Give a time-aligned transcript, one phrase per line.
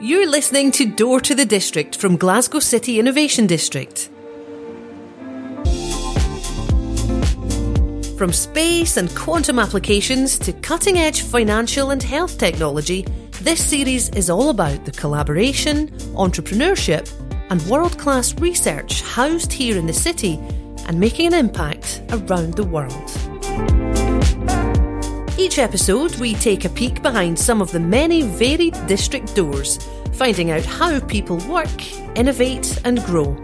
[0.00, 4.10] You're listening to Door to the District from Glasgow City Innovation District.
[8.18, 13.06] From space and quantum applications to cutting edge financial and health technology,
[13.42, 17.10] this series is all about the collaboration, entrepreneurship,
[17.50, 20.38] and world class research housed here in the city
[20.86, 24.01] and making an impact around the world.
[25.42, 29.76] Each episode, we take a peek behind some of the many varied district doors,
[30.12, 33.36] finding out how people work, innovate, and grow.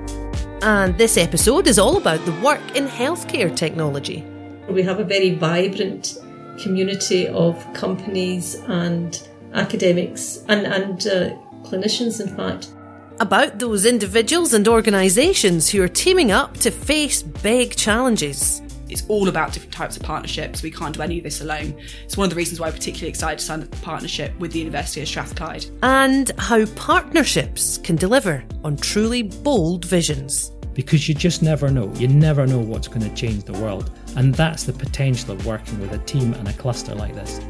[0.63, 4.25] And this episode is all about the work in healthcare technology.
[4.71, 6.19] We have a very vibrant
[6.63, 9.21] community of companies and
[9.55, 12.71] academics and, and uh, clinicians, in fact.
[13.19, 18.63] About those individuals and organisations who are teaming up to face big challenges.
[18.89, 20.63] It's all about different types of partnerships.
[20.63, 21.75] We can't do any of this alone.
[22.05, 24.61] It's one of the reasons why I'm particularly excited to sign the partnership with the
[24.61, 25.67] University of Strathclyde.
[25.83, 30.53] And how partnerships can deliver on truly bold visions.
[30.75, 31.93] Because you just never know.
[31.95, 33.91] You never know what's going to change the world.
[34.17, 37.41] And that's the potential of working with a team and a cluster like this.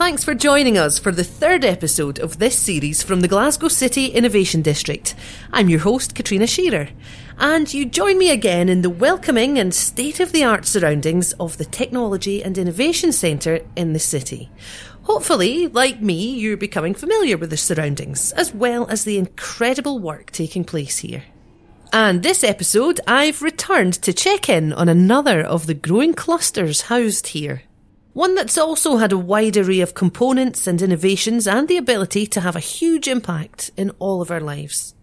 [0.00, 4.06] Thanks for joining us for the third episode of this series from the Glasgow City
[4.06, 5.14] Innovation District.
[5.52, 6.88] I'm your host, Katrina Shearer,
[7.36, 11.58] and you join me again in the welcoming and state of the art surroundings of
[11.58, 14.48] the Technology and Innovation Centre in the city.
[15.02, 20.30] Hopefully, like me, you're becoming familiar with the surroundings, as well as the incredible work
[20.30, 21.24] taking place here.
[21.92, 27.26] And this episode, I've returned to check in on another of the growing clusters housed
[27.26, 27.64] here.
[28.12, 32.40] One that's also had a wide array of components and innovations and the ability to
[32.40, 34.94] have a huge impact in all of our lives.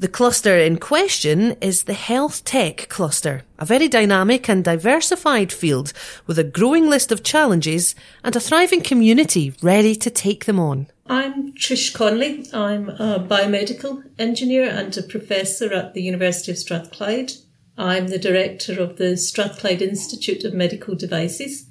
[0.00, 5.92] The cluster in question is the health tech cluster, a very dynamic and diversified field
[6.26, 10.88] with a growing list of challenges and a thriving community ready to take them on.
[11.06, 12.48] I'm Trish Connolly.
[12.52, 17.34] I'm a biomedical engineer and a professor at the University of Strathclyde.
[17.78, 21.68] I'm the director of the Strathclyde Institute of Medical Devices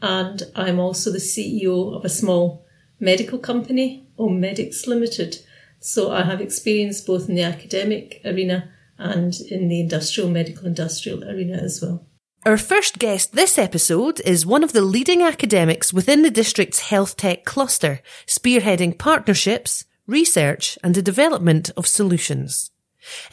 [0.00, 2.64] and I'm also the CEO of a small
[3.00, 5.38] medical company, Ohmedics Limited.
[5.80, 11.24] So I have experience both in the academic arena and in the industrial, medical industrial
[11.24, 12.04] arena as well.
[12.46, 17.16] Our first guest this episode is one of the leading academics within the district's health
[17.16, 22.70] tech cluster, spearheading partnerships, research and the development of solutions.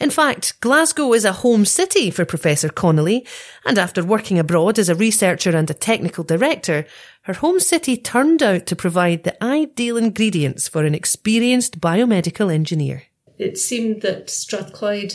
[0.00, 3.26] In fact, Glasgow is a home city for Professor Connolly,
[3.64, 6.86] and after working abroad as a researcher and a technical director,
[7.22, 13.04] her home city turned out to provide the ideal ingredients for an experienced biomedical engineer.
[13.38, 15.14] It seemed that Strathclyde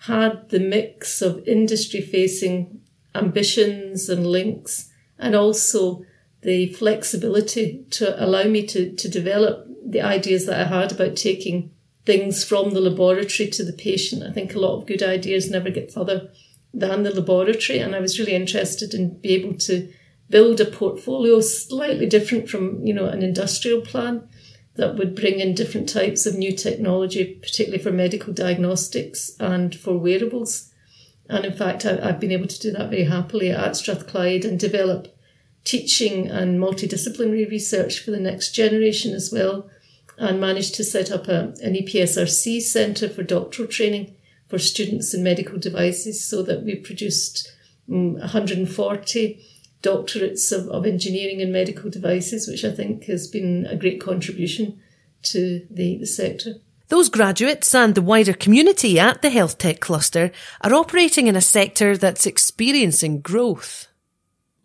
[0.00, 2.80] had the mix of industry facing
[3.14, 6.04] ambitions and links and also
[6.42, 11.70] the flexibility to allow me to, to develop the ideas that I had about taking
[12.06, 14.22] things from the laboratory to the patient.
[14.22, 16.30] I think a lot of good ideas never get further
[16.72, 17.80] than the laboratory.
[17.80, 19.92] And I was really interested in be able to
[20.30, 24.28] build a portfolio slightly different from, you know, an industrial plan
[24.76, 29.96] that would bring in different types of new technology, particularly for medical diagnostics and for
[29.96, 30.72] wearables.
[31.28, 34.60] And in fact, I, have been able to do that very happily at Strathclyde and
[34.60, 35.08] develop
[35.64, 39.68] teaching and multidisciplinary research for the next generation as well
[40.18, 44.14] and managed to set up a, an EPSRC centre for doctoral training
[44.48, 47.52] for students in medical devices so that we produced
[47.90, 49.44] um, 140
[49.82, 54.80] doctorates of, of engineering and medical devices, which I think has been a great contribution
[55.24, 56.54] to the, the sector.
[56.88, 61.40] Those graduates and the wider community at the health tech cluster are operating in a
[61.40, 63.88] sector that's experiencing growth.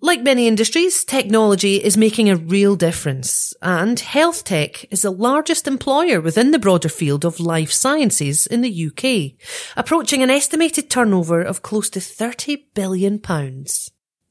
[0.03, 5.67] Like many industries, technology is making a real difference, and health tech is the largest
[5.67, 9.39] employer within the broader field of life sciences in the UK,
[9.77, 13.21] approaching an estimated turnover of close to £30 billion.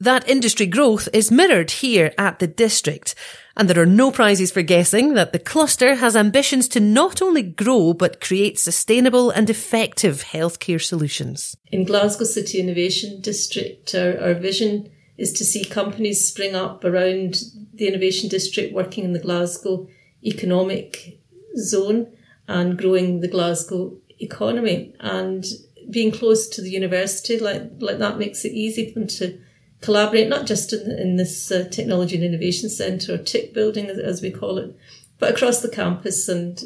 [0.01, 3.15] That industry growth is mirrored here at the district,
[3.57, 7.45] and there are no prizes for guessing that the cluster has ambitions to not only
[7.45, 11.57] grow but create sustainable and effective healthcare solutions.
[11.71, 14.91] In Glasgow City Innovation District, our, our vision
[15.21, 17.43] is to see companies spring up around
[17.75, 19.87] the innovation district working in the Glasgow
[20.25, 21.21] economic
[21.57, 22.11] zone
[22.49, 24.95] and growing the Glasgow economy.
[24.99, 25.45] And
[25.91, 29.41] being close to the university like like that makes it easy for them to
[29.81, 33.99] collaborate not just in, in this uh, technology and innovation centre or TIC building as,
[33.99, 34.75] as we call it
[35.19, 36.29] but across the campus.
[36.29, 36.63] And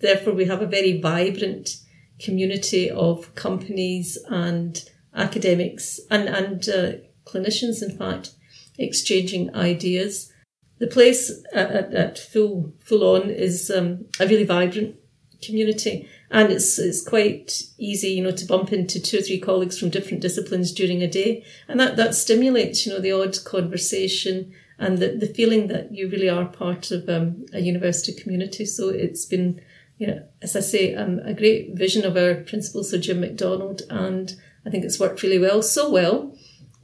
[0.00, 1.76] therefore we have a very vibrant
[2.18, 4.84] community of companies and
[5.14, 6.92] academics and and uh,
[7.30, 8.30] clinicians, in fact,
[8.78, 10.32] exchanging ideas.
[10.78, 14.96] The place at, at full full on is um, a really vibrant
[15.42, 19.78] community, and it's it's quite easy, you know, to bump into two or three colleagues
[19.78, 24.52] from different disciplines during a day, and that that stimulates, you know, the odd conversation
[24.78, 28.64] and the, the feeling that you really are part of um, a university community.
[28.64, 29.60] So it's been,
[29.98, 33.82] you know, as I say, um, a great vision of our principal, Sir Jim McDonald,
[33.90, 34.34] and
[34.64, 36.34] I think it's worked really well, so well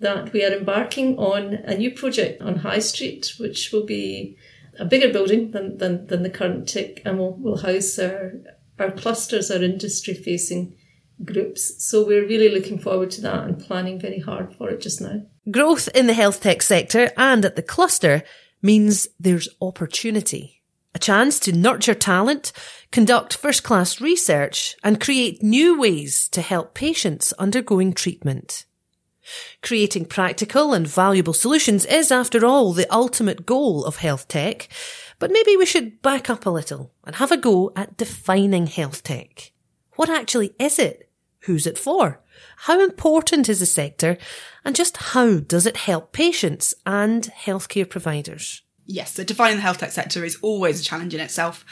[0.01, 4.37] that we are embarking on a new project on High Street, which will be
[4.79, 8.33] a bigger building than, than, than the current TIC and will, will house our,
[8.79, 10.75] our clusters, our industry facing
[11.25, 11.83] groups.
[11.85, 15.23] So we're really looking forward to that and planning very hard for it just now.
[15.51, 18.23] Growth in the health tech sector and at the cluster
[18.63, 20.63] means there's opportunity.
[20.95, 22.53] A chance to nurture talent,
[22.91, 28.65] conduct first class research and create new ways to help patients undergoing treatment.
[29.63, 34.69] Creating practical and valuable solutions is, after all, the ultimate goal of health tech.
[35.19, 39.03] But maybe we should back up a little and have a go at defining health
[39.03, 39.53] tech.
[39.95, 41.11] What actually is it?
[41.41, 42.21] Who's it for?
[42.59, 44.19] How important is the sector?
[44.65, 48.63] And just how does it help patients and healthcare providers?
[48.89, 51.65] Yes, so defining the health tech sector is always a challenge in itself.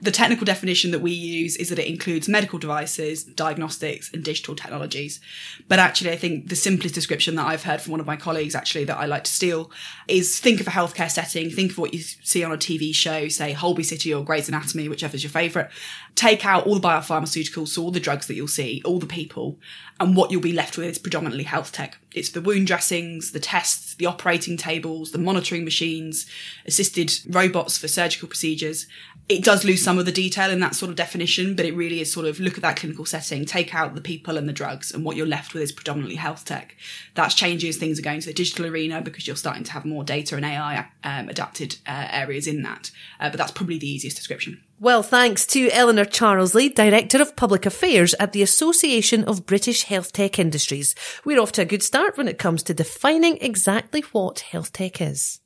[0.00, 4.56] The technical definition that we use is that it includes medical devices, diagnostics, and digital
[4.56, 5.20] technologies.
[5.68, 8.54] But actually, I think the simplest description that I've heard from one of my colleagues,
[8.54, 9.70] actually, that I like to steal,
[10.08, 13.28] is think of a healthcare setting, think of what you see on a TV show,
[13.28, 15.68] say Holby City or Grey's Anatomy, whichever's your favourite.
[16.14, 19.58] Take out all the biopharmaceuticals, so all the drugs that you'll see, all the people,
[20.00, 21.98] and what you'll be left with is predominantly health tech.
[22.14, 26.26] It's the wound dressings, the tests, the operating tables, the monitoring machines,
[26.66, 28.86] assisted robots for surgical procedures.
[29.28, 32.00] It does lose some of the detail in that sort of definition, but it really
[32.00, 34.92] is sort of look at that clinical setting, take out the people and the drugs,
[34.92, 36.76] and what you're left with is predominantly health tech.
[37.14, 39.84] That's changing as things are going to the digital arena because you're starting to have
[39.84, 42.90] more data and AI um, adapted uh, areas in that.
[43.20, 44.62] Uh, but that's probably the easiest description.
[44.82, 50.12] Well, thanks to Eleanor Charsley, Director of Public Affairs at the Association of British Health
[50.12, 50.96] Tech Industries.
[51.24, 55.00] We're off to a good start when it comes to defining exactly what health tech
[55.00, 55.40] is.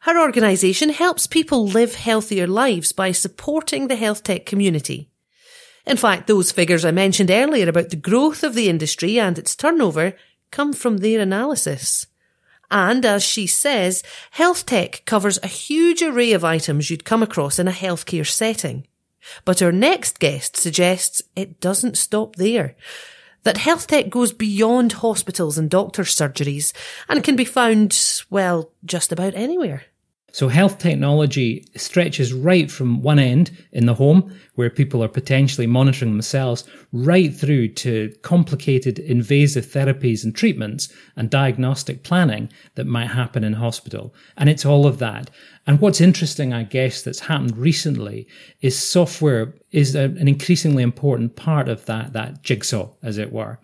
[0.00, 5.10] Her organisation helps people live healthier lives by supporting the health tech community.
[5.86, 9.54] In fact, those figures I mentioned earlier about the growth of the industry and its
[9.54, 10.14] turnover
[10.50, 12.06] come from their analysis.
[12.70, 14.02] And as she says,
[14.32, 18.86] health tech covers a huge array of items you'd come across in a healthcare setting.
[19.44, 22.76] But our next guest suggests it doesn't stop there.
[23.46, 26.72] That health tech goes beyond hospitals and doctors' surgeries
[27.08, 27.96] and can be found,
[28.28, 29.84] well, just about anywhere.
[30.36, 35.66] So health technology stretches right from one end in the home, where people are potentially
[35.66, 43.06] monitoring themselves, right through to complicated invasive therapies and treatments and diagnostic planning that might
[43.06, 44.14] happen in hospital.
[44.36, 45.30] And it's all of that.
[45.66, 48.28] And what's interesting, I guess, that's happened recently
[48.60, 53.58] is software is a, an increasingly important part of that, that jigsaw, as it were.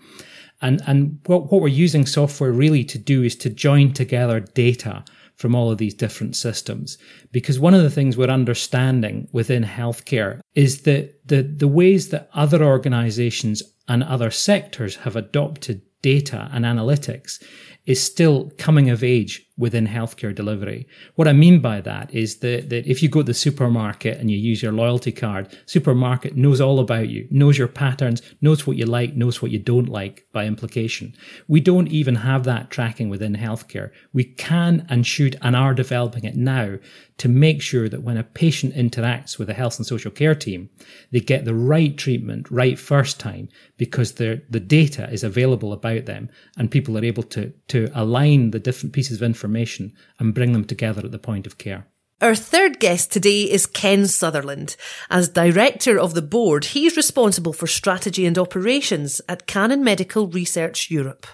[0.62, 5.04] And, and what, what we're using software really to do is to join together data
[5.42, 6.96] from all of these different systems.
[7.32, 12.30] Because one of the things we're understanding within healthcare is that the, the ways that
[12.32, 17.42] other organizations and other sectors have adopted data and analytics
[17.86, 20.86] is still coming of age within healthcare delivery.
[21.16, 24.30] What I mean by that is that, that if you go to the supermarket and
[24.30, 28.78] you use your loyalty card, supermarket knows all about you, knows your patterns, knows what
[28.78, 31.14] you like, knows what you don't like by implication.
[31.48, 33.90] We don't even have that tracking within healthcare.
[34.14, 36.78] We can and should and are developing it now
[37.18, 40.70] to make sure that when a patient interacts with a health and social care team,
[41.10, 46.30] they get the right treatment right first time because the data is available about them
[46.56, 49.41] and people are able to, to align the different pieces of information
[50.18, 51.86] and bring them together at the point of care.
[52.20, 54.76] Our third guest today is Ken Sutherland.
[55.10, 60.88] As director of the board, he's responsible for strategy and operations at Canon Medical Research
[60.88, 61.26] Europe.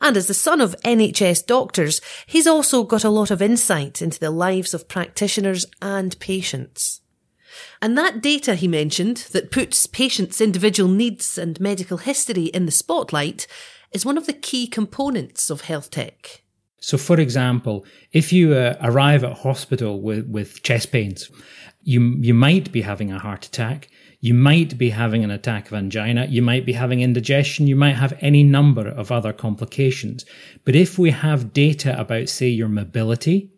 [0.00, 4.20] And as the son of NHS doctors, he's also got a lot of insight into
[4.20, 7.00] the lives of practitioners and patients.
[7.80, 12.72] And that data he mentioned that puts patients' individual needs and medical history in the
[12.72, 13.46] spotlight
[13.90, 16.41] is one of the key components of health tech.
[16.82, 21.30] So, for example, if you uh, arrive at hospital with, with chest pains,
[21.84, 23.88] you, you might be having a heart attack.
[24.20, 26.26] You might be having an attack of angina.
[26.26, 27.68] You might be having indigestion.
[27.68, 30.24] You might have any number of other complications.
[30.64, 33.52] But if we have data about, say, your mobility,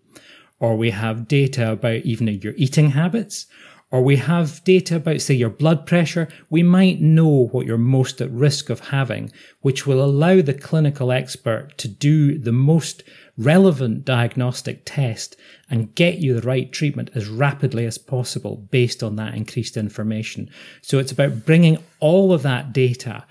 [0.60, 3.46] or we have data about even your eating habits,
[3.94, 8.20] or we have data about, say, your blood pressure, we might know what you're most
[8.20, 13.04] at risk of having, which will allow the clinical expert to do the most
[13.38, 15.36] relevant diagnostic test
[15.70, 20.50] and get you the right treatment as rapidly as possible based on that increased information.
[20.82, 23.24] So it's about bringing all of that data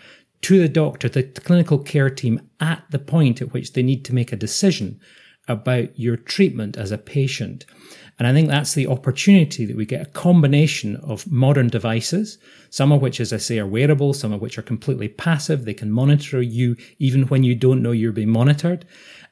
[0.44, 4.16] to the doctor, the clinical care team at the point at which they need to
[4.16, 5.02] make a decision
[5.48, 7.66] about your treatment as a patient.
[8.24, 12.38] And I think that's the opportunity that we get a combination of modern devices,
[12.70, 15.66] some of which, as I say, are wearable, some of which are completely passive.
[15.66, 18.86] They can monitor you even when you don't know you're being monitored.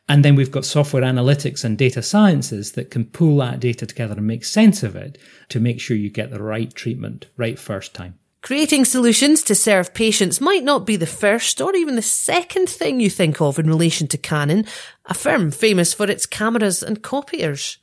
[0.09, 4.15] And then we've got software analytics and data sciences that can pull that data together
[4.15, 5.17] and make sense of it
[5.47, 8.19] to make sure you get the right treatment right first time.
[8.41, 12.99] Creating solutions to serve patients might not be the first or even the second thing
[12.99, 14.65] you think of in relation to Canon,
[15.05, 17.77] a firm famous for its cameras and copiers.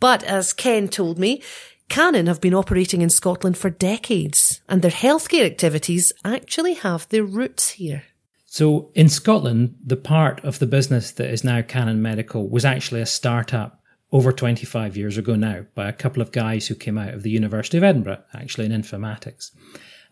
[0.00, 1.42] But as Ken told me,
[1.88, 7.24] Canon have been operating in Scotland for decades, and their healthcare activities actually have their
[7.24, 8.04] roots here.
[8.46, 13.00] So in Scotland, the part of the business that is now Canon Medical was actually
[13.00, 17.14] a startup over 25 years ago now by a couple of guys who came out
[17.14, 19.50] of the University of Edinburgh, actually in informatics.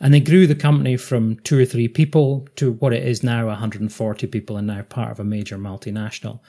[0.01, 3.47] And they grew the company from two or three people to what it is now
[3.47, 6.41] 140 people and now part of a major multinational.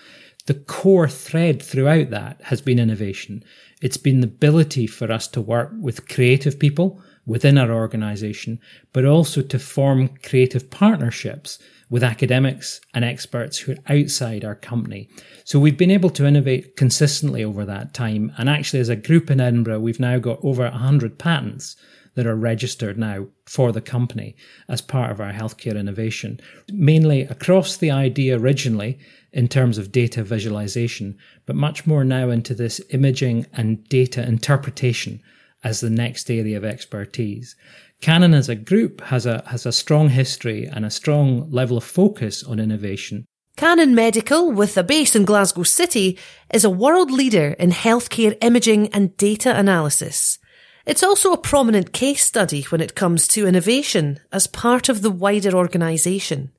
[0.48, 3.43] The core thread throughout that has been innovation.
[3.81, 8.60] It's been the ability for us to work with creative people within our organization,
[8.91, 11.60] but also to form creative partnerships
[11.91, 15.10] with academics and experts who are outside our company.
[15.43, 18.31] So we've been able to innovate consistently over that time.
[18.38, 21.75] And actually, as a group in Edinburgh, we've now got over 100 patents
[22.15, 24.35] that are registered now for the company
[24.67, 26.39] as part of our healthcare innovation,
[26.71, 28.99] mainly across the idea originally
[29.31, 35.21] in terms of data visualization, but much more now into this imaging and data interpretation
[35.63, 37.55] as the next area of expertise.
[38.01, 41.83] Canon as a group has a, has a strong history and a strong level of
[41.83, 43.25] focus on innovation.
[43.57, 46.17] Canon Medical, with a base in Glasgow City,
[46.51, 50.39] is a world leader in healthcare imaging and data analysis.
[50.85, 55.11] It's also a prominent case study when it comes to innovation as part of the
[55.11, 56.51] wider organisation.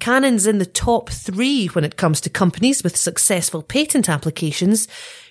[0.00, 4.88] Canon's in the top three when it comes to companies with successful patent applications,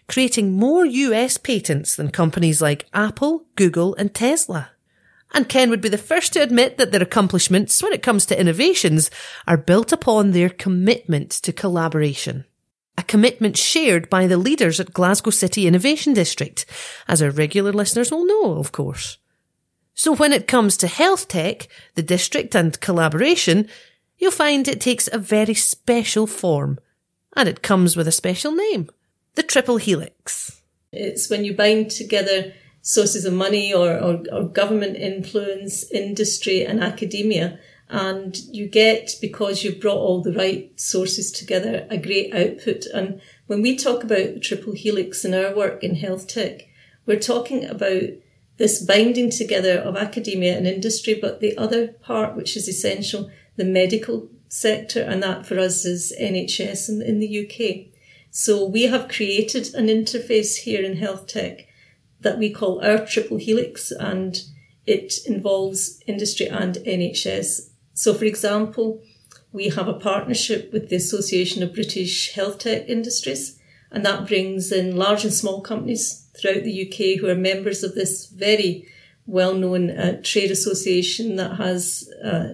[0.07, 4.71] creating more US patents than companies like Apple, Google and Tesla.
[5.33, 8.39] And Ken would be the first to admit that their accomplishments when it comes to
[8.39, 9.11] innovations
[9.45, 12.45] are built upon their commitment to collaboration
[12.97, 16.65] a commitment shared by the leaders at Glasgow City Innovation District,
[17.07, 19.17] as our regular listeners will know, of course.
[19.93, 23.67] So when it comes to health tech, the district and collaboration,
[24.17, 26.79] you'll find it takes a very special form,
[27.35, 28.89] and it comes with a special name,
[29.35, 30.61] the triple helix.
[30.91, 36.83] It's when you bind together sources of money or, or, or government influence, industry and
[36.83, 37.59] academia
[37.89, 42.85] and you get because you've brought all the right sources together a great output.
[42.87, 46.67] And when we talk about the triple helix in our work in health tech
[47.05, 48.03] we're talking about
[48.57, 53.65] this binding together of academia and industry but the other part which is essential the
[53.65, 57.87] medical sector and that for us is nhs in, in the uk
[58.31, 61.67] so we have created an interface here in health tech
[62.21, 64.43] that we call our triple helix and
[64.85, 69.01] it involves industry and nhs so, for example,
[69.53, 73.57] we have a partnership with the Association of British Health Tech Industries,
[73.89, 77.95] and that brings in large and small companies throughout the UK who are members of
[77.95, 78.85] this very
[79.25, 82.49] well known uh, trade association that has uh,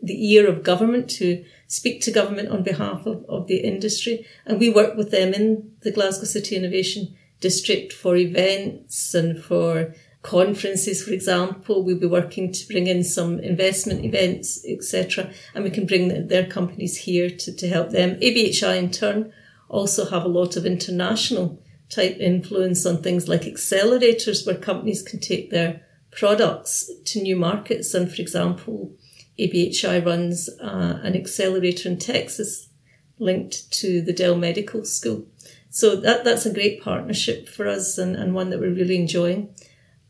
[0.00, 4.24] the ear of government to speak to government on behalf of, of the industry.
[4.46, 9.94] And we work with them in the Glasgow City Innovation District for events and for
[10.22, 11.82] conferences, for example.
[11.82, 15.30] We'll be working to bring in some investment events, etc.
[15.54, 18.16] And we can bring their companies here to, to help them.
[18.20, 19.32] ABHI in turn
[19.68, 25.20] also have a lot of international type influence on things like accelerators where companies can
[25.20, 27.94] take their products to new markets.
[27.94, 28.92] And for example,
[29.38, 32.68] ABHI runs uh, an accelerator in Texas
[33.18, 35.26] linked to the Dell Medical School.
[35.70, 39.54] So that, that's a great partnership for us and, and one that we're really enjoying.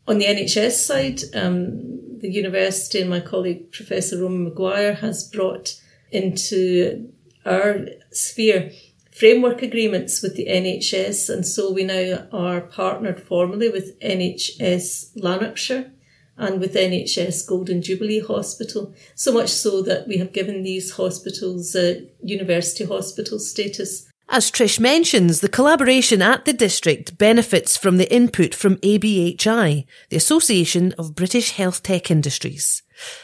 [0.07, 5.79] On the NHS side, um, the university and my colleague Professor Roma Maguire has brought
[6.11, 7.11] into
[7.45, 8.71] our sphere
[9.11, 15.91] framework agreements with the NHS, and so we now are partnered formally with NHS Lanarkshire
[16.37, 21.75] and with NHS Golden Jubilee Hospital, so much so that we have given these hospitals
[22.23, 28.55] university hospital status As Trish mentions, the collaboration at the district benefits from the input
[28.55, 32.81] from ABHI, the Association of British Health Tech Industries.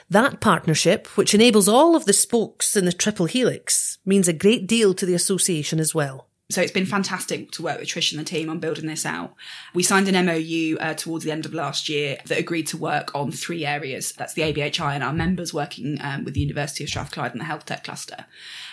[0.09, 4.67] That partnership, which enables all of the spokes in the triple helix, means a great
[4.67, 6.26] deal to the association as well.
[6.49, 9.33] So it's been fantastic to work with Trish and the team on building this out.
[9.73, 13.13] We signed an MOU uh, towards the end of last year that agreed to work
[13.13, 14.13] on three areas.
[14.13, 17.45] That's the ABHI and our members working um, with the University of Strathclyde and the
[17.45, 18.25] Health Tech Cluster.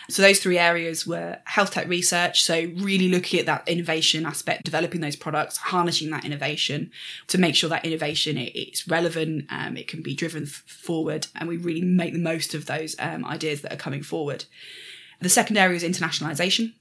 [0.09, 2.45] So those three areas were health tech research.
[2.45, 6.93] So really looking at that innovation aspect, developing those products, harnessing that innovation
[7.27, 11.57] to make sure that innovation is relevant, um, it can be driven forward, and we
[11.57, 14.45] really make the most of those um, ideas that are coming forward.
[15.21, 16.75] The second area is internationalization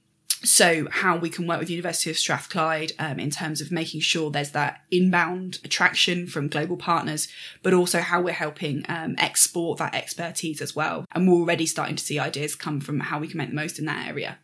[0.44, 4.30] so how we can work with University of Strathclyde um, in terms of making sure
[4.30, 7.28] there's that inbound attraction from global partners,
[7.62, 11.06] but also how we're helping um, export that expertise as well.
[11.12, 13.78] And we're already starting to see ideas come from how we can make the most
[13.78, 14.38] in that area.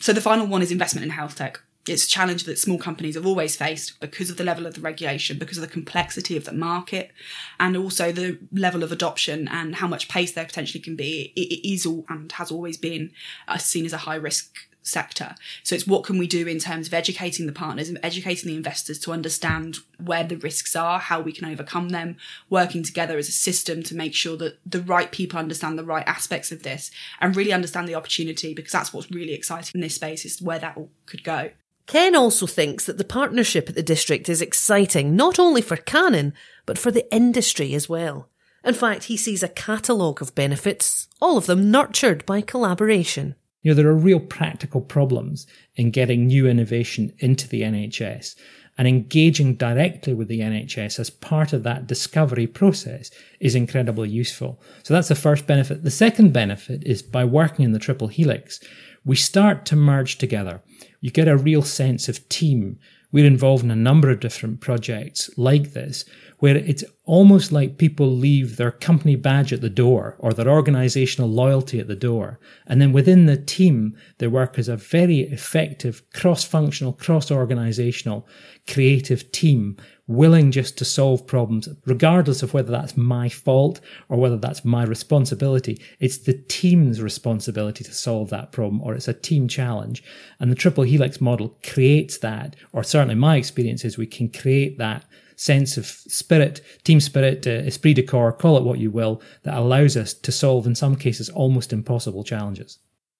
[0.00, 1.60] So the final one is investment in health tech.
[1.86, 4.80] It's a challenge that small companies have always faced because of the level of the
[4.80, 7.12] regulation, because of the complexity of the market,
[7.58, 11.32] and also the level of adoption and how much pace there potentially can be.
[11.34, 13.12] It is all and has always been
[13.46, 15.34] uh, seen as a high risk sector.
[15.62, 18.56] So it's what can we do in terms of educating the partners and educating the
[18.56, 22.16] investors to understand where the risks are, how we can overcome them,
[22.50, 26.06] working together as a system to make sure that the right people understand the right
[26.06, 26.90] aspects of this
[27.20, 30.58] and really understand the opportunity because that's what's really exciting in this space is where
[30.58, 31.50] that all could go.
[31.86, 36.34] Ken also thinks that the partnership at the district is exciting not only for Canon,
[36.66, 38.28] but for the industry as well.
[38.62, 43.34] In fact, he sees a catalogue of benefits, all of them nurtured by collaboration.
[43.68, 45.46] Know, there are real practical problems
[45.76, 48.34] in getting new innovation into the NHS
[48.78, 53.10] and engaging directly with the NHS as part of that discovery process
[53.40, 54.62] is incredibly useful.
[54.84, 55.82] So that's the first benefit.
[55.82, 58.60] The second benefit is by working in the triple helix,
[59.04, 60.62] we start to merge together.
[61.00, 62.78] You get a real sense of team.
[63.10, 66.04] We're involved in a number of different projects like this
[66.40, 71.28] where it's almost like people leave their company badge at the door or their organizational
[71.28, 72.38] loyalty at the door.
[72.66, 78.28] And then within the team, they work as a very effective cross-functional, cross-organizational,
[78.68, 84.38] creative team, willing just to solve problems, regardless of whether that's my fault or whether
[84.38, 85.80] that's my responsibility.
[86.00, 90.02] It's the team's responsibility to solve that problem or it's a team challenge.
[90.40, 94.78] And the triple helix model creates that, or certainly my experience is we can create
[94.78, 95.04] that
[95.36, 99.56] sense of spirit, team spirit, uh, esprit de corps, call it what you will, that
[99.56, 102.78] allows us to solve, in some cases, almost impossible challenges.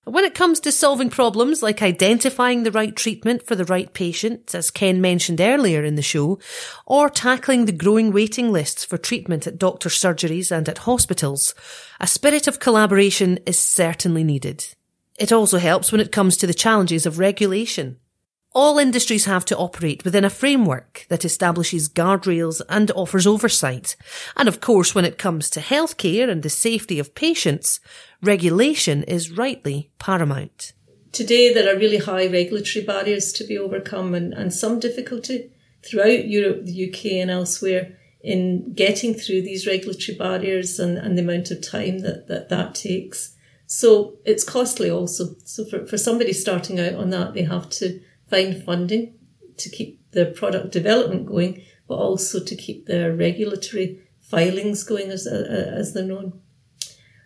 [0.09, 4.55] When it comes to solving problems like identifying the right treatment for the right patient,
[4.55, 6.38] as Ken mentioned earlier in the show,
[6.87, 11.55] or tackling the growing waiting lists for treatment at doctor surgeries and at hospitals,
[12.01, 14.64] a spirit of collaboration is certainly needed.
[15.18, 17.99] It also helps when it comes to the challenges of regulation.
[18.61, 23.94] All industries have to operate within a framework that establishes guardrails and offers oversight.
[24.37, 27.79] And of course, when it comes to healthcare and the safety of patients,
[28.21, 30.73] regulation is rightly paramount.
[31.12, 35.53] Today, there are really high regulatory barriers to be overcome and, and some difficulty
[35.85, 41.23] throughout Europe, the UK, and elsewhere in getting through these regulatory barriers and, and the
[41.23, 43.37] amount of time that, that that takes.
[43.68, 45.37] So it's costly also.
[45.44, 49.14] So for, for somebody starting out on that, they have to find funding
[49.57, 55.27] to keep the product development going, but also to keep their regulatory filings going as,
[55.27, 56.41] uh, as they're known.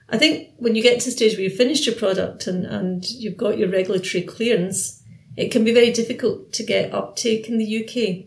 [0.09, 3.05] I think when you get to a stage where you've finished your product and, and
[3.11, 5.03] you've got your regulatory clearance,
[5.37, 8.27] it can be very difficult to get uptake in the UK.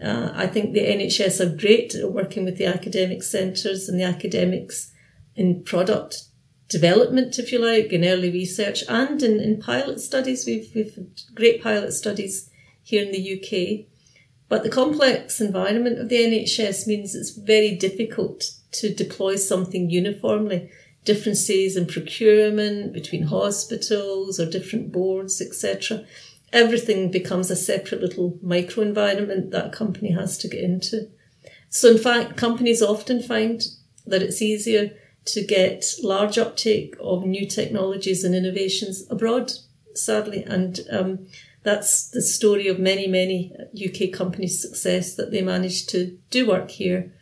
[0.00, 4.04] Uh, I think the NHS are great at working with the academic centres and the
[4.04, 4.92] academics
[5.34, 6.28] in product
[6.68, 10.46] development, if you like, in early research and in, in pilot studies.
[10.46, 10.98] We've, we've
[11.34, 12.50] great pilot studies
[12.82, 13.86] here in the UK.
[14.48, 20.70] But the complex environment of the NHS means it's very difficult to deploy something uniformly.
[21.04, 26.04] Differences in procurement between hospitals or different boards, etc.
[26.52, 31.08] Everything becomes a separate little micro environment that a company has to get into.
[31.68, 33.62] So in fact, companies often find
[34.06, 34.92] that it's easier
[35.26, 39.52] to get large uptake of new technologies and innovations abroad,
[39.94, 40.42] sadly.
[40.44, 41.26] And um,
[41.62, 46.70] that's the story of many, many UK companies' success that they manage to do work
[46.70, 47.12] here,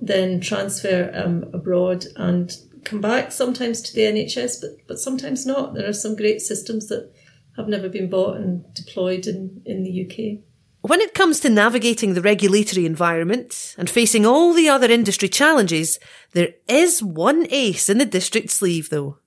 [0.00, 5.74] then transfer um, abroad and come back sometimes to the NHS, but, but sometimes not.
[5.74, 7.12] There are some great systems that
[7.56, 10.44] have never been bought and deployed in, in the UK.
[10.80, 15.98] When it comes to navigating the regulatory environment and facing all the other industry challenges,
[16.32, 19.18] there is one ace in the district sleeve though.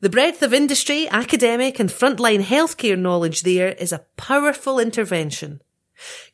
[0.00, 5.60] The breadth of industry, academic and frontline healthcare knowledge there is a powerful intervention.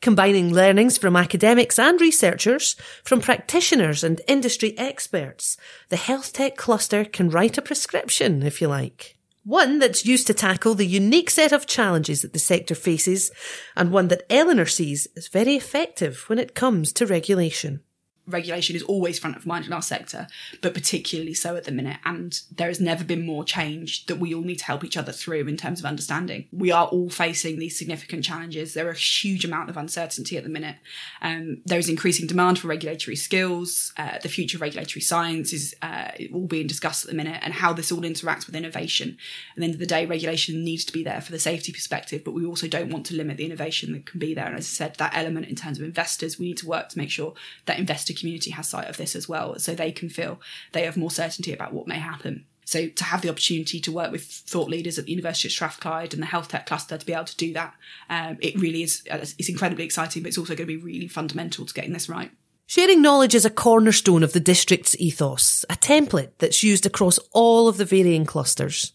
[0.00, 5.56] Combining learnings from academics and researchers, from practitioners and industry experts,
[5.88, 9.16] the health tech cluster can write a prescription, if you like.
[9.44, 13.30] One that's used to tackle the unique set of challenges that the sector faces,
[13.74, 17.82] and one that Eleanor sees as very effective when it comes to regulation
[18.26, 20.26] regulation is always front of mind in our sector,
[20.60, 21.98] but particularly so at the minute.
[22.04, 25.12] And there has never been more change that we all need to help each other
[25.12, 26.46] through in terms of understanding.
[26.52, 28.74] We are all facing these significant challenges.
[28.74, 30.76] There are a huge amount of uncertainty at the minute.
[31.22, 33.92] Um, there is increasing demand for regulatory skills.
[33.96, 37.54] Uh, the future of regulatory science is uh, all being discussed at the minute, and
[37.54, 39.16] how this all interacts with innovation.
[39.52, 42.22] At the end of the day, regulation needs to be there for the safety perspective,
[42.24, 44.46] but we also don't want to limit the innovation that can be there.
[44.46, 46.98] And as I said, that element in terms of investors, we need to work to
[46.98, 47.34] make sure
[47.66, 47.78] that
[48.10, 50.40] investor community has sight of this as well, so they can feel
[50.72, 52.46] they have more certainty about what may happen.
[52.64, 56.14] So to have the opportunity to work with thought leaders at the University of Strathclyde
[56.14, 57.74] and the health tech cluster to be able to do that,
[58.08, 61.66] um, it really is it's incredibly exciting, but it's also going to be really fundamental
[61.66, 62.30] to getting this right.
[62.66, 67.66] Sharing knowledge is a cornerstone of the district's ethos, a template that's used across all
[67.66, 68.92] of the varying clusters.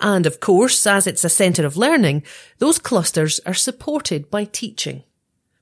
[0.00, 2.24] And of course, as it's a centre of learning,
[2.58, 5.04] those clusters are supported by teaching.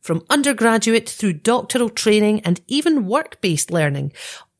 [0.00, 4.12] From undergraduate through doctoral training and even work-based learning,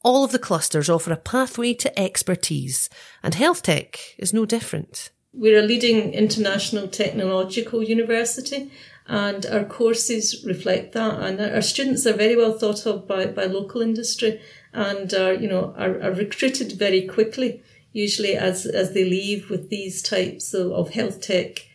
[0.03, 2.89] all of the clusters offer a pathway to expertise,
[3.23, 5.11] and health tech is no different.
[5.33, 8.71] We're a leading international technological university,
[9.07, 11.21] and our courses reflect that.
[11.21, 14.41] And our students are very well thought of by, by local industry,
[14.73, 17.63] and are you know are, are recruited very quickly.
[17.93, 21.67] Usually, as as they leave with these types of, of health tech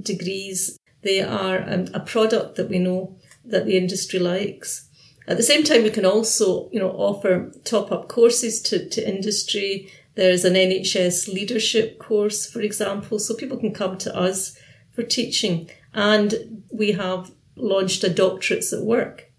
[0.00, 4.88] degrees, they are um, a product that we know that the industry likes.
[5.26, 9.08] At the same time, we can also, you know, offer top up courses to, to
[9.08, 9.90] industry.
[10.16, 14.58] There's an NHS leadership course, for example, so people can come to us
[14.92, 15.70] for teaching.
[15.94, 19.30] And we have launched a doctorates at work,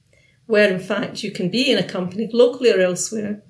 [0.46, 3.44] where in fact you can be in a company locally or elsewhere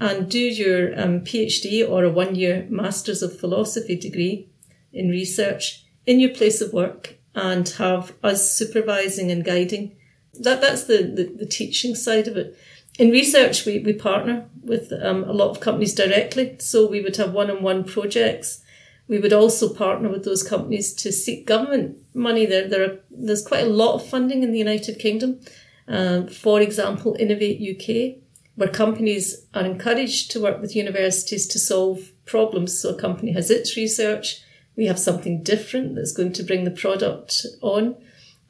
[0.00, 4.48] and do your um, PhD or a one year Masters of Philosophy degree
[4.92, 9.96] in research in your place of work and have us supervising and guiding.
[10.34, 12.56] That that's the, the, the teaching side of it.
[12.98, 16.56] In research, we, we partner with um, a lot of companies directly.
[16.58, 18.62] So we would have one-on-one projects.
[19.08, 22.46] We would also partner with those companies to seek government money.
[22.46, 25.40] There, there are, there's quite a lot of funding in the United Kingdom.
[25.88, 28.22] Um, for example, Innovate UK,
[28.56, 32.78] where companies are encouraged to work with universities to solve problems.
[32.78, 34.42] So a company has its research,
[34.76, 37.96] we have something different that's going to bring the product on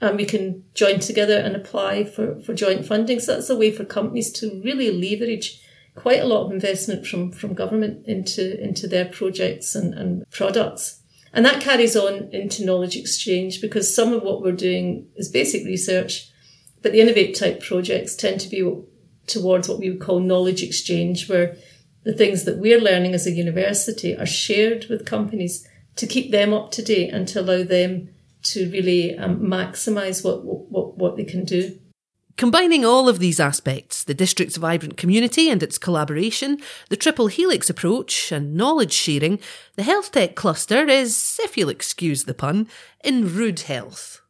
[0.01, 3.21] and we can join together and apply for, for joint funding.
[3.21, 5.61] So that's a way for companies to really leverage
[5.95, 11.03] quite a lot of investment from, from government into, into their projects and, and products.
[11.33, 15.65] And that carries on into knowledge exchange because some of what we're doing is basic
[15.65, 16.31] research,
[16.83, 18.69] but the innovate type projects tend to be
[19.27, 21.57] towards what we would call knowledge exchange, where
[22.03, 26.53] the things that we're learning as a university are shared with companies to keep them
[26.53, 28.09] up to date and to allow them
[28.43, 31.79] to really um, maximise what, what, what they can do.
[32.37, 37.69] Combining all of these aspects, the district's vibrant community and its collaboration, the triple helix
[37.69, 39.39] approach and knowledge sharing,
[39.77, 42.69] the health tech cluster is, if you'll excuse the pun,
[43.05, 44.23] in rude health.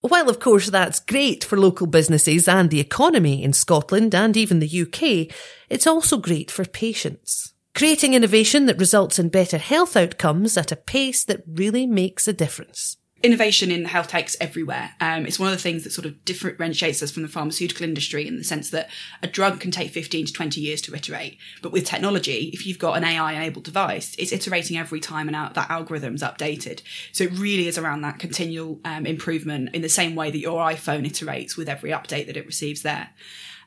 [0.00, 4.60] While of course that's great for local businesses and the economy in Scotland and even
[4.60, 5.36] the UK,
[5.68, 10.76] it's also great for patients creating innovation that results in better health outcomes at a
[10.76, 14.92] pace that really makes a difference innovation in health tech's everywhere.
[14.98, 18.26] Um, it's one of the things that sort of differentiates us from the pharmaceutical industry
[18.26, 18.88] in the sense that
[19.22, 21.36] a drug can take 15 to 20 years to iterate.
[21.60, 25.36] But with technology, if you've got an AI enabled device, it's iterating every time and
[25.36, 26.80] out, that algorithm's updated.
[27.12, 30.60] So it really is around that continual um, improvement in the same way that your
[30.60, 33.10] iPhone iterates with every update that it receives there.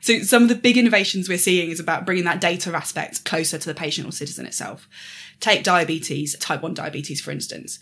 [0.04, 3.56] So some of the big innovations we're seeing is about bringing that data aspect closer
[3.56, 4.86] to the patient or citizen itself.
[5.40, 7.78] Take diabetes, type 1 diabetes, for instance.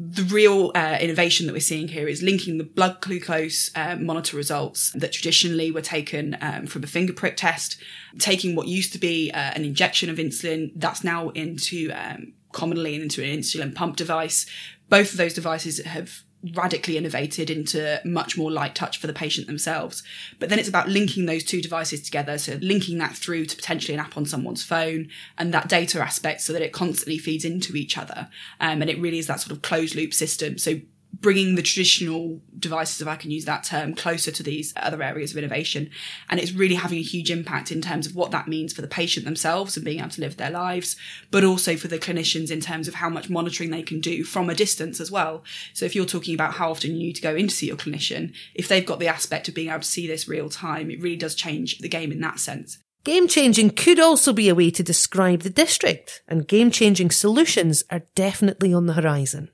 [0.00, 4.34] The real uh, innovation that we're seeing here is linking the blood glucose uh, monitor
[4.38, 7.76] results that traditionally were taken um, from a finger prick test,
[8.18, 12.94] taking what used to be uh, an injection of insulin that's now into um, commonly
[12.94, 14.46] into an insulin pump device.
[14.88, 16.22] Both of those devices have
[16.54, 20.02] radically innovated into much more light touch for the patient themselves.
[20.38, 22.38] But then it's about linking those two devices together.
[22.38, 26.40] So linking that through to potentially an app on someone's phone and that data aspect
[26.42, 28.28] so that it constantly feeds into each other.
[28.60, 30.58] Um, and it really is that sort of closed loop system.
[30.58, 30.80] So
[31.12, 35.32] bringing the traditional devices, if I can use that term, closer to these other areas
[35.32, 35.90] of innovation.
[36.28, 38.88] And it's really having a huge impact in terms of what that means for the
[38.88, 40.96] patient themselves and being able to live their lives,
[41.30, 44.48] but also for the clinicians in terms of how much monitoring they can do from
[44.48, 45.42] a distance as well.
[45.74, 47.76] So if you're talking about how often you need to go in to see your
[47.76, 51.00] clinician, if they've got the aspect of being able to see this real time, it
[51.00, 52.78] really does change the game in that sense.
[53.04, 57.82] Game changing could also be a way to describe the district, and game changing solutions
[57.90, 59.50] are definitely on the horizon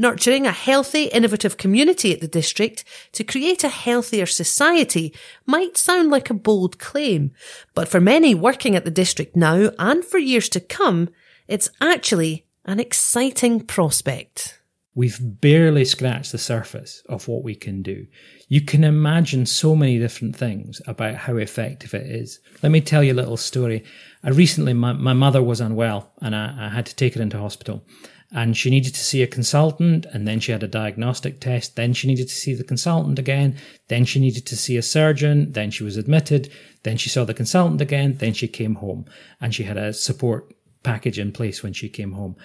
[0.00, 6.10] nurturing a healthy, innovative community at the district to create a healthier society might sound
[6.10, 7.30] like a bold claim,
[7.74, 11.10] but for many working at the district now and for years to come,
[11.46, 14.56] it's actually an exciting prospect.
[14.94, 18.06] We've barely scratched the surface of what we can do.
[18.48, 22.40] You can imagine so many different things about how effective it is.
[22.62, 23.84] Let me tell you a little story.
[24.24, 27.38] I recently, my, my mother was unwell and I, I had to take her into
[27.38, 27.84] hospital
[28.32, 31.74] and she needed to see a consultant and then she had a diagnostic test.
[31.74, 33.56] Then she needed to see the consultant again.
[33.88, 35.52] Then she needed to see a surgeon.
[35.52, 36.48] Then she was admitted.
[36.84, 38.18] Then she saw the consultant again.
[38.18, 39.04] Then she came home.
[39.40, 42.36] And she had a support package in place when she came home.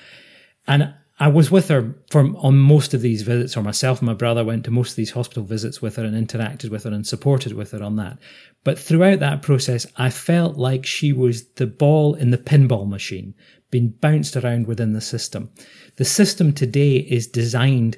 [0.67, 4.13] And I was with her for on most of these visits, or myself and my
[4.13, 7.07] brother went to most of these hospital visits with her and interacted with her and
[7.07, 8.17] supported with her on that.
[8.65, 13.33] But throughout that process, I felt like she was the ball in the pinball machine
[13.71, 15.49] being bounced around within the system.
[15.95, 17.97] The system today is designed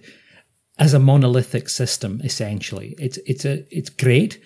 [0.78, 2.96] as a monolithic system, essentially.
[3.00, 4.40] It's, it's, a, it's great,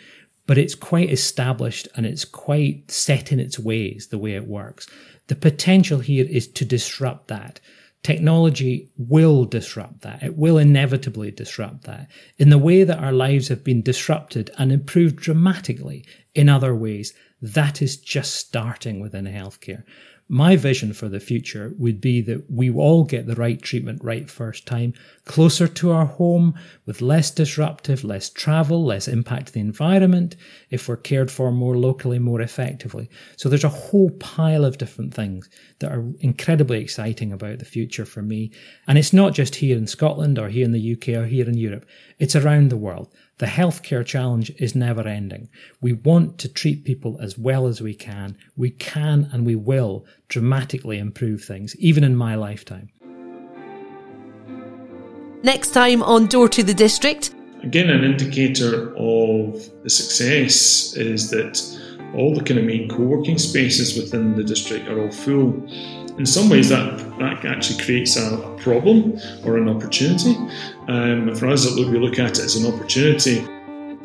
[0.48, 4.88] but it's quite established and it's quite set in its ways, the way it works.
[5.28, 7.60] The potential here is to disrupt that.
[8.04, 10.24] Technology will disrupt that.
[10.24, 14.72] It will inevitably disrupt that in the way that our lives have been disrupted and
[14.72, 17.14] improved dramatically in other ways.
[17.42, 19.84] That is just starting within healthcare.
[20.34, 24.30] My vision for the future would be that we all get the right treatment right
[24.30, 24.94] first time,
[25.26, 26.54] closer to our home,
[26.86, 30.38] with less disruptive, less travel, less impact to the environment,
[30.70, 33.10] if we're cared for more locally, more effectively.
[33.36, 38.06] So there's a whole pile of different things that are incredibly exciting about the future
[38.06, 38.54] for me.
[38.88, 41.58] And it's not just here in Scotland or here in the UK or here in
[41.58, 41.86] Europe.
[42.20, 43.14] It's around the world.
[43.40, 45.50] The healthcare challenge is never ending.
[45.82, 48.38] We want to treat people as well as we can.
[48.56, 52.90] We can and we will dramatically improve things, even in my lifetime.
[55.44, 57.36] Next time on Door to the District.
[57.64, 61.62] Again, an indicator of the success is that
[62.16, 65.68] all the kind of main co working spaces within the district are all full
[66.18, 70.36] in some ways that, that actually creates a, a problem or an opportunity.
[70.88, 73.40] Um, for us, we look at it as an opportunity.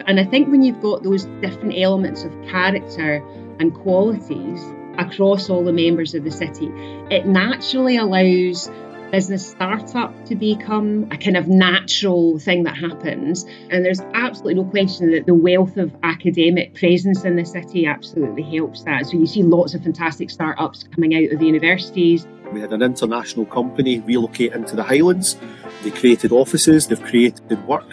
[0.07, 3.25] And I think when you've got those different elements of character
[3.59, 4.61] and qualities
[4.99, 6.71] across all the members of the city,
[7.11, 8.71] it naturally allows
[9.11, 13.45] business startup to become a kind of natural thing that happens.
[13.71, 18.43] And there's absolutely no question that the wealth of academic presence in the city absolutely
[18.43, 19.07] helps that.
[19.07, 22.27] So you see lots of fantastic startups coming out of the universities.
[22.53, 25.37] We had an international company relocate into the Highlands.
[25.83, 27.89] They created offices, they've created work.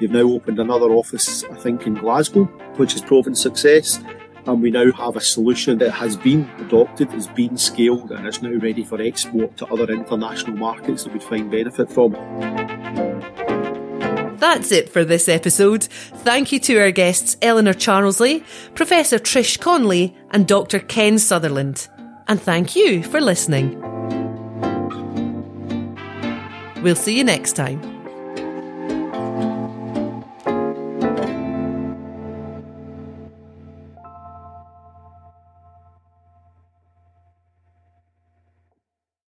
[0.00, 2.44] They've now opened another office, I think, in Glasgow,
[2.76, 4.00] which has proven success
[4.48, 8.40] and we now have a solution that has been adopted, has been scaled, and is
[8.40, 12.12] now ready for export to other international markets that we find benefit from.
[14.38, 15.84] That's it for this episode.
[15.84, 18.42] Thank you to our guests Eleanor Charsley,
[18.74, 20.78] Professor Trish Connolly, and Dr.
[20.78, 21.88] Ken Sutherland.
[22.26, 23.78] And thank you for listening.
[26.82, 27.97] We'll see you next time.